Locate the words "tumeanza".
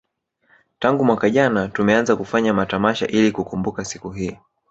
1.67-2.15